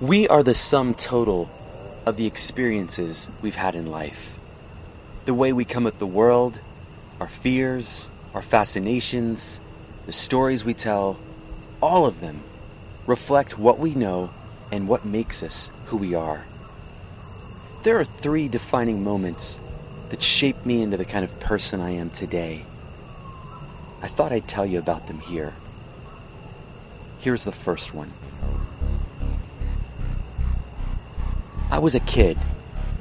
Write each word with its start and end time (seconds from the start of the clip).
We 0.00 0.26
are 0.28 0.42
the 0.42 0.54
sum 0.54 0.94
total 0.94 1.50
of 2.06 2.16
the 2.16 2.26
experiences 2.26 3.38
we've 3.42 3.56
had 3.56 3.74
in 3.74 3.84
life. 3.90 4.34
The 5.26 5.34
way 5.34 5.52
we 5.52 5.66
come 5.66 5.86
at 5.86 5.98
the 5.98 6.06
world, 6.06 6.58
our 7.20 7.28
fears, 7.28 8.08
our 8.34 8.40
fascinations, 8.40 9.60
the 10.06 10.12
stories 10.12 10.64
we 10.64 10.72
tell, 10.72 11.18
all 11.82 12.06
of 12.06 12.22
them 12.22 12.36
reflect 13.06 13.58
what 13.58 13.78
we 13.78 13.94
know 13.94 14.30
and 14.72 14.88
what 14.88 15.04
makes 15.04 15.42
us 15.42 15.68
who 15.88 15.98
we 15.98 16.14
are. 16.14 16.46
There 17.84 18.00
are 18.00 18.04
three 18.04 18.48
defining 18.48 19.04
moments 19.04 19.58
that 20.08 20.22
shaped 20.22 20.64
me 20.64 20.80
into 20.80 20.96
the 20.96 21.04
kind 21.04 21.26
of 21.26 21.40
person 21.40 21.82
I 21.82 21.90
am 21.90 22.08
today. 22.08 22.62
I 24.02 24.08
thought 24.08 24.32
I'd 24.32 24.48
tell 24.48 24.64
you 24.64 24.78
about 24.78 25.08
them 25.08 25.18
here. 25.18 25.52
Here's 27.20 27.44
the 27.44 27.52
first 27.52 27.92
one. 27.92 28.08
I 31.72 31.78
was 31.78 31.94
a 31.94 32.00
kid, 32.00 32.36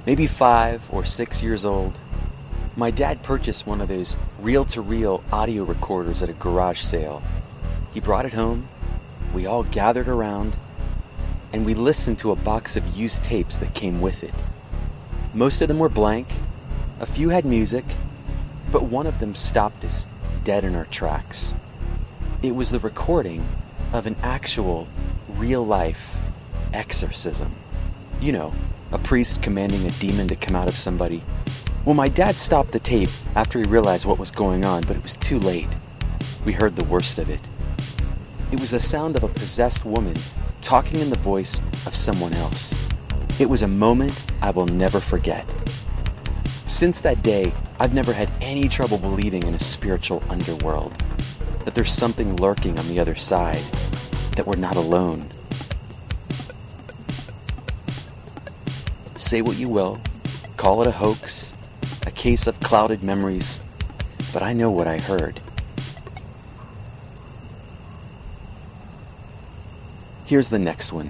maybe 0.05 0.27
five 0.27 0.93
or 0.93 1.03
six 1.03 1.41
years 1.41 1.65
old. 1.65 1.97
My 2.77 2.91
dad 2.91 3.23
purchased 3.23 3.65
one 3.65 3.81
of 3.81 3.87
those 3.87 4.15
reel 4.39 4.63
to 4.65 4.81
reel 4.81 5.23
audio 5.31 5.63
recorders 5.63 6.21
at 6.21 6.29
a 6.29 6.33
garage 6.33 6.79
sale. 6.79 7.23
He 7.95 7.99
brought 7.99 8.27
it 8.27 8.33
home, 8.33 8.67
we 9.33 9.47
all 9.47 9.63
gathered 9.63 10.07
around, 10.07 10.55
and 11.51 11.65
we 11.65 11.73
listened 11.73 12.19
to 12.19 12.31
a 12.31 12.35
box 12.35 12.77
of 12.77 12.95
used 12.95 13.23
tapes 13.23 13.57
that 13.57 13.73
came 13.73 14.01
with 14.01 14.23
it. 14.23 14.35
Most 15.35 15.63
of 15.63 15.67
them 15.67 15.79
were 15.79 15.89
blank, 15.89 16.27
a 17.01 17.07
few 17.07 17.29
had 17.29 17.45
music, 17.45 17.85
but 18.71 18.83
one 18.83 19.07
of 19.07 19.19
them 19.19 19.33
stopped 19.33 19.83
us 19.83 20.05
dead 20.43 20.63
in 20.63 20.75
our 20.75 20.85
tracks. 20.85 21.55
It 22.43 22.53
was 22.53 22.69
the 22.69 22.79
recording 22.79 23.43
of 23.93 24.05
an 24.05 24.15
actual, 24.21 24.87
real 25.27 25.65
life 25.65 26.17
exorcism. 26.71 27.51
You 28.21 28.33
know, 28.33 28.53
a 28.91 28.97
priest 28.97 29.41
commanding 29.41 29.85
a 29.85 29.91
demon 29.91 30.27
to 30.27 30.35
come 30.35 30.55
out 30.55 30.67
of 30.67 30.75
somebody. 30.75 31.21
Well, 31.85 31.95
my 31.95 32.09
dad 32.09 32.37
stopped 32.37 32.73
the 32.73 32.79
tape 32.79 33.09
after 33.35 33.59
he 33.59 33.65
realized 33.65 34.05
what 34.05 34.19
was 34.19 34.29
going 34.29 34.65
on, 34.65 34.81
but 34.81 34.97
it 34.97 35.03
was 35.03 35.15
too 35.15 35.39
late. 35.39 35.69
We 36.45 36.51
heard 36.51 36.75
the 36.75 36.83
worst 36.83 37.17
of 37.17 37.29
it. 37.29 37.39
It 38.51 38.59
was 38.59 38.71
the 38.71 38.79
sound 38.79 39.15
of 39.15 39.23
a 39.23 39.29
possessed 39.29 39.85
woman 39.85 40.15
talking 40.61 40.99
in 40.99 41.09
the 41.09 41.17
voice 41.17 41.59
of 41.85 41.95
someone 41.95 42.33
else. 42.33 42.77
It 43.39 43.49
was 43.49 43.61
a 43.61 43.69
moment 43.69 44.21
I 44.41 44.51
will 44.51 44.65
never 44.65 44.99
forget. 44.99 45.45
Since 46.65 46.99
that 46.99 47.23
day, 47.23 47.53
I've 47.79 47.93
never 47.93 48.11
had 48.11 48.29
any 48.41 48.67
trouble 48.67 48.97
believing 48.97 49.43
in 49.43 49.53
a 49.53 49.59
spiritual 49.61 50.21
underworld, 50.29 50.91
that 51.63 51.73
there's 51.73 51.93
something 51.93 52.35
lurking 52.35 52.77
on 52.77 52.89
the 52.89 52.99
other 52.99 53.15
side, 53.15 53.63
that 54.35 54.45
we're 54.45 54.57
not 54.57 54.75
alone. 54.75 55.25
Say 59.19 59.41
what 59.41 59.57
you 59.57 59.67
will, 59.67 59.99
call 60.55 60.81
it 60.81 60.87
a 60.87 60.91
hoax, 60.91 61.53
a 62.07 62.09
case 62.11 62.47
of 62.47 62.57
clouded 62.61 63.03
memories, 63.03 63.59
but 64.31 64.41
I 64.41 64.53
know 64.53 64.71
what 64.71 64.87
I 64.87 64.97
heard. 64.97 65.41
Here's 70.25 70.47
the 70.47 70.57
next 70.57 70.93
one. 70.93 71.07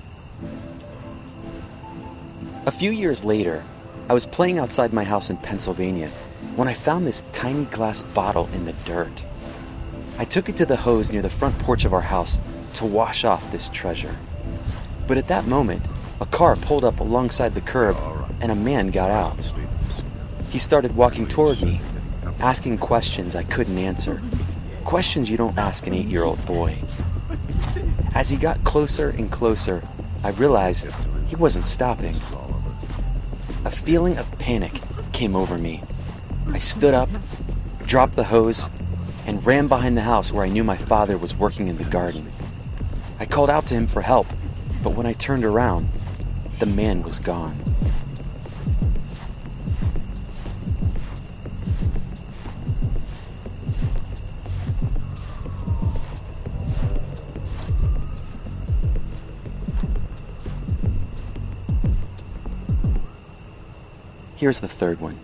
A 2.65 2.71
few 2.71 2.89
years 2.89 3.23
later, 3.23 3.63
I 4.09 4.13
was 4.13 4.25
playing 4.25 4.57
outside 4.57 4.91
my 4.91 5.03
house 5.03 5.29
in 5.29 5.37
Pennsylvania 5.37 6.07
when 6.55 6.67
I 6.67 6.73
found 6.73 7.05
this 7.05 7.21
tiny 7.31 7.65
glass 7.65 8.01
bottle 8.01 8.49
in 8.55 8.65
the 8.65 8.73
dirt. 8.85 9.23
I 10.17 10.25
took 10.25 10.49
it 10.49 10.57
to 10.57 10.65
the 10.65 10.77
hose 10.77 11.11
near 11.11 11.21
the 11.21 11.29
front 11.29 11.59
porch 11.59 11.85
of 11.85 11.93
our 11.93 12.01
house 12.01 12.39
to 12.73 12.85
wash 12.85 13.23
off 13.23 13.51
this 13.51 13.69
treasure. 13.69 14.15
But 15.07 15.19
at 15.19 15.27
that 15.27 15.45
moment, 15.45 15.83
a 16.21 16.25
car 16.25 16.55
pulled 16.55 16.83
up 16.83 16.99
alongside 16.99 17.53
the 17.53 17.61
curb 17.61 17.95
and 18.41 18.51
a 18.51 18.55
man 18.55 18.91
got 18.91 19.09
out. 19.09 19.49
He 20.49 20.59
started 20.59 20.95
walking 20.95 21.27
toward 21.27 21.61
me, 21.61 21.79
asking 22.39 22.77
questions 22.79 23.35
I 23.35 23.43
couldn't 23.43 23.77
answer. 23.77 24.21
Questions 24.83 25.29
you 25.29 25.37
don't 25.37 25.57
ask 25.57 25.87
an 25.87 25.93
eight 25.93 26.07
year 26.07 26.23
old 26.23 26.45
boy. 26.45 26.75
As 28.15 28.29
he 28.29 28.37
got 28.37 28.63
closer 28.63 29.09
and 29.09 29.31
closer, 29.31 29.81
I 30.23 30.31
realized 30.31 30.91
he 31.27 31.35
wasn't 31.35 31.65
stopping. 31.65 32.15
A 33.65 33.71
feeling 33.71 34.17
of 34.17 34.37
panic 34.39 34.73
came 35.13 35.35
over 35.35 35.57
me. 35.57 35.83
I 36.51 36.59
stood 36.59 36.93
up, 36.93 37.09
dropped 37.85 38.15
the 38.15 38.25
hose, 38.25 38.69
and 39.27 39.45
ran 39.45 39.67
behind 39.67 39.95
the 39.95 40.01
house 40.01 40.31
where 40.31 40.43
I 40.43 40.49
knew 40.49 40.63
my 40.63 40.77
father 40.77 41.17
was 41.17 41.37
working 41.37 41.67
in 41.67 41.77
the 41.77 41.83
garden. 41.83 42.25
I 43.19 43.25
called 43.25 43.49
out 43.49 43.67
to 43.67 43.75
him 43.75 43.85
for 43.85 44.01
help, 44.01 44.27
but 44.83 44.95
when 44.95 45.05
I 45.05 45.13
turned 45.13 45.45
around, 45.45 45.87
the 46.59 46.65
man 46.65 47.01
was 47.03 47.19
gone. 47.19 47.55
Here's 64.35 64.59
the 64.59 64.67
third 64.67 64.99
one. 64.99 65.15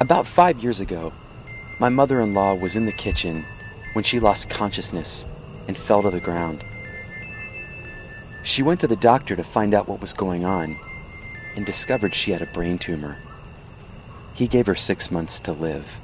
About 0.00 0.26
five 0.26 0.60
years 0.60 0.80
ago, 0.80 1.12
my 1.80 1.88
mother 1.88 2.20
in 2.20 2.34
law 2.34 2.54
was 2.54 2.76
in 2.76 2.86
the 2.86 2.92
kitchen 2.92 3.44
when 3.94 4.04
she 4.04 4.20
lost 4.20 4.48
consciousness 4.48 5.26
and 5.66 5.76
fell 5.76 6.02
to 6.02 6.10
the 6.10 6.20
ground. 6.20 6.64
She 8.44 8.62
went 8.62 8.80
to 8.80 8.86
the 8.86 8.96
doctor 8.96 9.36
to 9.36 9.44
find 9.44 9.74
out 9.74 9.88
what 9.88 10.00
was 10.00 10.12
going 10.12 10.44
on 10.44 10.76
and 11.56 11.66
discovered 11.66 12.14
she 12.14 12.32
had 12.32 12.42
a 12.42 12.46
brain 12.46 12.78
tumor. 12.78 13.16
He 14.34 14.46
gave 14.46 14.66
her 14.66 14.74
six 14.74 15.10
months 15.10 15.38
to 15.40 15.52
live. 15.52 15.98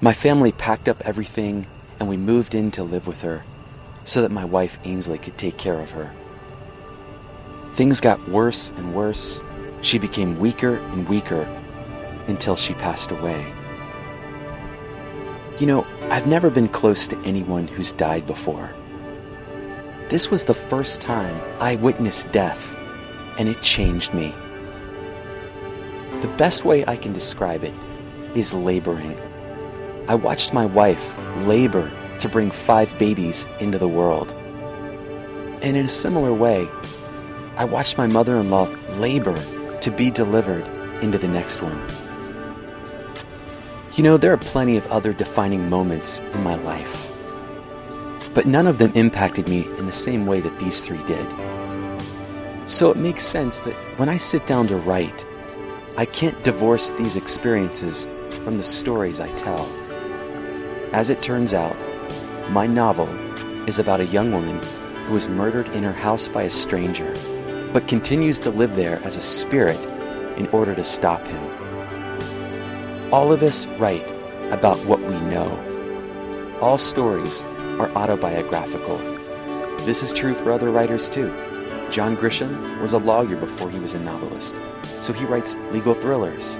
My 0.00 0.12
family 0.12 0.52
packed 0.52 0.88
up 0.88 1.00
everything 1.04 1.66
and 1.98 2.08
we 2.08 2.16
moved 2.16 2.54
in 2.54 2.70
to 2.72 2.82
live 2.82 3.06
with 3.06 3.22
her 3.22 3.42
so 4.06 4.22
that 4.22 4.30
my 4.30 4.44
wife 4.44 4.78
Ainsley 4.84 5.18
could 5.18 5.36
take 5.36 5.58
care 5.58 5.80
of 5.80 5.90
her. 5.90 6.10
Things 7.72 8.00
got 8.00 8.28
worse 8.28 8.70
and 8.70 8.94
worse. 8.94 9.42
She 9.82 9.98
became 9.98 10.40
weaker 10.40 10.76
and 10.76 11.08
weaker 11.08 11.46
until 12.26 12.56
she 12.56 12.74
passed 12.74 13.10
away. 13.10 13.52
You 15.60 15.66
know, 15.66 15.86
I've 16.02 16.28
never 16.28 16.50
been 16.50 16.68
close 16.68 17.08
to 17.08 17.18
anyone 17.24 17.66
who's 17.66 17.92
died 17.92 18.28
before. 18.28 18.70
This 20.08 20.30
was 20.30 20.44
the 20.44 20.54
first 20.54 21.00
time 21.00 21.40
I 21.58 21.74
witnessed 21.74 22.30
death, 22.30 22.76
and 23.40 23.48
it 23.48 23.60
changed 23.60 24.14
me. 24.14 24.32
The 26.20 26.32
best 26.38 26.64
way 26.64 26.86
I 26.86 26.96
can 26.96 27.12
describe 27.12 27.64
it 27.64 27.74
is 28.36 28.54
laboring. 28.54 29.16
I 30.08 30.14
watched 30.14 30.54
my 30.54 30.64
wife 30.64 31.18
labor 31.44 31.90
to 32.20 32.28
bring 32.28 32.52
five 32.52 32.96
babies 32.96 33.44
into 33.58 33.78
the 33.78 33.88
world. 33.88 34.32
And 35.60 35.76
in 35.76 35.86
a 35.86 35.88
similar 35.88 36.32
way, 36.32 36.68
I 37.56 37.64
watched 37.64 37.98
my 37.98 38.06
mother 38.06 38.36
in 38.36 38.48
law 38.48 38.68
labor 38.98 39.36
to 39.80 39.90
be 39.90 40.12
delivered 40.12 40.64
into 41.02 41.18
the 41.18 41.26
next 41.26 41.62
one. 41.62 42.07
You 43.98 44.04
know, 44.04 44.16
there 44.16 44.32
are 44.32 44.36
plenty 44.36 44.76
of 44.76 44.86
other 44.92 45.12
defining 45.12 45.68
moments 45.68 46.20
in 46.20 46.44
my 46.44 46.54
life, 46.54 47.10
but 48.32 48.46
none 48.46 48.68
of 48.68 48.78
them 48.78 48.92
impacted 48.94 49.48
me 49.48 49.66
in 49.76 49.86
the 49.86 49.92
same 49.92 50.24
way 50.24 50.38
that 50.38 50.56
these 50.60 50.80
three 50.80 51.02
did. 51.02 51.26
So 52.70 52.92
it 52.92 52.96
makes 52.96 53.24
sense 53.24 53.58
that 53.58 53.74
when 53.98 54.08
I 54.08 54.16
sit 54.16 54.46
down 54.46 54.68
to 54.68 54.76
write, 54.76 55.26
I 55.96 56.04
can't 56.04 56.40
divorce 56.44 56.90
these 56.90 57.16
experiences 57.16 58.04
from 58.44 58.56
the 58.56 58.64
stories 58.64 59.18
I 59.18 59.26
tell. 59.34 59.68
As 60.92 61.10
it 61.10 61.20
turns 61.20 61.52
out, 61.52 61.76
my 62.52 62.68
novel 62.68 63.08
is 63.66 63.80
about 63.80 63.98
a 63.98 64.06
young 64.06 64.30
woman 64.30 64.62
who 65.06 65.14
was 65.14 65.28
murdered 65.28 65.66
in 65.74 65.82
her 65.82 65.92
house 65.92 66.28
by 66.28 66.44
a 66.44 66.50
stranger, 66.50 67.16
but 67.72 67.88
continues 67.88 68.38
to 68.38 68.50
live 68.50 68.76
there 68.76 69.02
as 69.02 69.16
a 69.16 69.20
spirit 69.20 69.80
in 70.38 70.46
order 70.52 70.72
to 70.76 70.84
stop 70.84 71.26
him. 71.26 71.57
All 73.12 73.32
of 73.32 73.42
us 73.42 73.66
write 73.78 74.06
about 74.50 74.78
what 74.86 75.00
we 75.00 75.18
know. 75.30 75.50
All 76.60 76.78
stories 76.78 77.44
are 77.78 77.90
autobiographical. 77.90 78.98
This 79.84 80.02
is 80.02 80.12
true 80.12 80.34
for 80.34 80.52
other 80.52 80.70
writers 80.70 81.08
too. 81.08 81.28
John 81.90 82.16
Grisham 82.16 82.80
was 82.80 82.92
a 82.92 82.98
lawyer 82.98 83.36
before 83.36 83.70
he 83.70 83.78
was 83.78 83.94
a 83.94 84.00
novelist, 84.00 84.60
so 85.00 85.12
he 85.12 85.24
writes 85.24 85.56
legal 85.70 85.94
thrillers. 85.94 86.58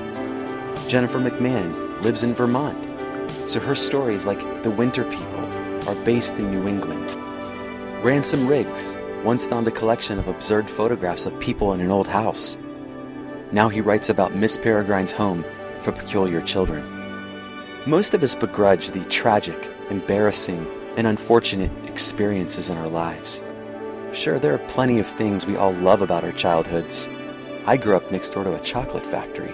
Jennifer 0.89 1.19
McMahon 1.19 2.03
lives 2.03 2.23
in 2.23 2.35
Vermont 2.35 2.89
so 3.49 3.61
her 3.61 3.75
stories, 3.75 4.27
like 4.27 4.63
The 4.63 4.71
Winter 4.71 5.05
People, 5.05 5.89
are 5.89 6.05
based 6.05 6.39
in 6.39 6.51
New 6.51 6.69
England. 6.69 7.11
Ransom 8.05 8.47
Riggs 8.47 8.95
once 9.25 9.47
found 9.47 9.67
a 9.67 9.73
collection 9.73 10.19
of 10.19 10.29
absurd 10.29 10.69
photographs 10.69 11.25
of 11.25 11.41
people 11.41 11.73
in 11.73 11.81
an 11.81 11.91
old 11.91 12.07
house. 12.07 12.59
Now 13.51 13.71
he 13.71 13.81
writes 13.81 14.11
about 14.11 14.35
Miss 14.35 14.59
Peregrine's 14.59 15.13
home 15.13 15.45
for 15.89 16.03
peculiar 16.03 16.43
children. 16.43 16.85
Most 17.87 18.13
of 18.13 18.23
us 18.23 18.35
begrudge 18.35 18.91
the 18.91 19.05
tragic, 19.07 19.57
embarrassing, 19.89 20.67
and 20.99 21.07
unfortunate 21.07 21.71
experiences 21.87 22.69
in 22.69 22.77
our 22.77 22.89
lives. 22.89 23.43
Sure, 24.13 24.39
there 24.39 24.53
are 24.53 24.69
plenty 24.69 24.99
of 24.99 25.07
things 25.07 25.47
we 25.47 25.57
all 25.57 25.73
love 25.73 26.03
about 26.03 26.25
our 26.25 26.33
childhoods. 26.33 27.09
I 27.65 27.79
grew 27.79 27.97
up 27.97 28.13
next 28.13 28.31
door 28.31 28.45
to 28.45 28.55
a 28.55 28.61
chocolate 28.61 29.07
factory. 29.07 29.53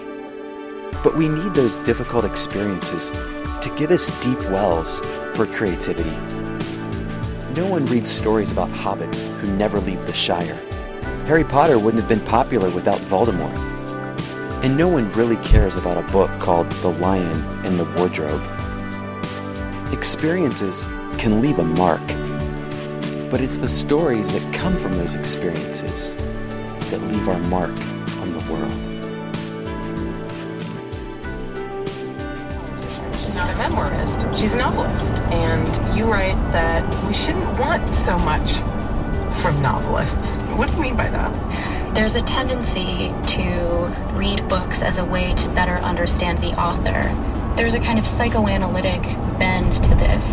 But 1.03 1.15
we 1.15 1.29
need 1.29 1.53
those 1.53 1.77
difficult 1.77 2.25
experiences 2.25 3.11
to 3.11 3.73
give 3.77 3.91
us 3.91 4.07
deep 4.19 4.41
wells 4.49 4.99
for 5.35 5.45
creativity. 5.45 6.17
No 7.55 7.65
one 7.65 7.85
reads 7.85 8.11
stories 8.11 8.51
about 8.51 8.69
hobbits 8.71 9.21
who 9.39 9.55
never 9.55 9.79
leave 9.79 10.05
the 10.05 10.13
Shire. 10.13 10.61
Harry 11.27 11.45
Potter 11.45 11.79
wouldn't 11.79 12.01
have 12.01 12.09
been 12.09 12.27
popular 12.27 12.69
without 12.69 12.99
Voldemort. 12.99 13.74
And 14.63 14.77
no 14.77 14.87
one 14.87 15.11
really 15.11 15.37
cares 15.37 15.75
about 15.75 15.97
a 15.97 16.11
book 16.11 16.31
called 16.39 16.71
The 16.71 16.89
Lion 16.89 17.65
in 17.65 17.77
the 17.77 17.85
Wardrobe. 17.95 18.41
Experiences 19.93 20.81
can 21.19 21.41
leave 21.41 21.59
a 21.59 21.63
mark, 21.63 22.05
but 23.29 23.41
it's 23.41 23.57
the 23.57 23.67
stories 23.67 24.31
that 24.31 24.53
come 24.53 24.77
from 24.77 24.93
those 24.93 25.15
experiences 25.15 26.15
that 26.89 27.01
leave 27.03 27.27
our 27.27 27.39
mark 27.39 27.71
on 28.19 28.33
the 28.33 28.51
world. 28.51 28.71
She's 33.19 33.33
not 33.33 33.49
a 33.49 33.53
memoirist, 33.53 34.37
she's 34.37 34.53
a 34.53 34.57
novelist. 34.57 35.11
And 35.31 35.97
you 35.97 36.05
write 36.05 36.35
that 36.51 36.83
we 37.05 37.13
shouldn't 37.13 37.59
want 37.59 37.87
so 38.05 38.17
much 38.19 38.53
from 39.41 39.61
novelists. 39.61 40.35
What 40.57 40.69
do 40.69 40.75
you 40.75 40.81
mean 40.81 40.95
by 40.95 41.09
that? 41.09 41.74
There's 41.95 42.15
a 42.15 42.21
tendency 42.23 43.07
to 43.37 43.95
read 44.15 44.49
books 44.49 44.81
as 44.81 44.97
a 44.97 45.05
way 45.05 45.33
to 45.33 45.47
better 45.53 45.75
understand 45.75 46.39
the 46.39 46.51
author. 46.59 47.01
There's 47.55 47.73
a 47.73 47.79
kind 47.79 47.97
of 47.97 48.05
psychoanalytic 48.05 49.01
bend 49.39 49.71
to 49.81 49.95
this. 49.95 50.25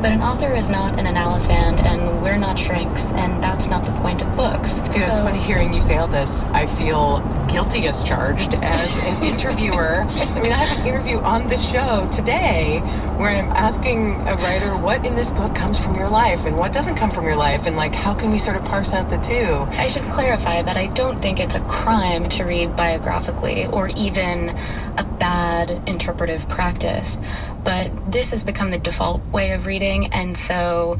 But 0.00 0.12
an 0.12 0.22
author 0.22 0.54
is 0.54 0.68
not 0.68 0.96
an 0.96 1.06
analysand, 1.06 1.82
and 1.82 2.22
we're 2.22 2.36
not 2.36 2.56
shrinks, 2.56 3.10
and 3.14 3.42
that's 3.42 3.66
not 3.66 3.84
the 3.84 3.90
point 4.00 4.22
of 4.22 4.36
books. 4.36 4.70
See, 4.70 5.02
it's 5.02 5.18
funny 5.18 5.40
hearing 5.40 5.74
you 5.74 5.80
say 5.80 5.96
all 5.98 6.06
this. 6.06 6.30
I 6.52 6.66
feel 6.66 7.18
guilty 7.50 7.88
as 7.88 8.00
charged 8.04 8.54
as 8.54 8.88
an 8.90 9.24
interviewer. 9.34 10.02
I 10.02 10.40
mean, 10.40 10.52
I 10.52 10.64
have 10.64 10.78
an 10.78 10.86
interview 10.86 11.18
on 11.18 11.48
this 11.48 11.60
show 11.68 12.08
today 12.14 12.78
where 13.18 13.30
I'm 13.30 13.50
asking 13.50 14.14
a 14.28 14.36
writer 14.36 14.76
what 14.76 15.04
in 15.04 15.16
this 15.16 15.32
book 15.32 15.52
comes 15.56 15.80
from 15.80 15.96
your 15.96 16.08
life 16.08 16.44
and 16.44 16.56
what 16.56 16.72
doesn't 16.72 16.94
come 16.94 17.10
from 17.10 17.24
your 17.24 17.34
life, 17.36 17.66
and 17.66 17.76
like 17.76 17.92
how 17.92 18.14
can 18.14 18.30
we 18.30 18.38
sort 18.38 18.56
of 18.56 18.64
parse 18.66 18.92
out 18.92 19.10
the 19.10 19.18
two. 19.18 19.66
I 19.76 19.88
should 19.88 20.08
clarify 20.12 20.62
that 20.62 20.76
I 20.76 20.86
don't 20.86 21.20
think 21.20 21.40
it's 21.40 21.56
a 21.56 21.60
crime 21.62 22.28
to 22.30 22.44
read 22.44 22.76
biographically 22.76 23.66
or 23.66 23.88
even 23.88 24.50
a 24.96 25.04
bad 25.18 25.70
interpretive 25.88 26.48
practice. 26.48 27.16
But 27.64 28.12
this 28.12 28.30
has 28.30 28.44
become 28.44 28.70
the 28.70 28.78
default 28.78 29.24
way 29.26 29.52
of 29.52 29.66
reading, 29.66 30.12
and 30.12 30.36
so 30.36 30.98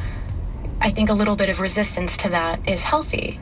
I 0.80 0.90
think 0.90 1.10
a 1.10 1.14
little 1.14 1.36
bit 1.36 1.50
of 1.50 1.60
resistance 1.60 2.16
to 2.18 2.28
that 2.30 2.68
is 2.68 2.82
healthy. 2.82 3.36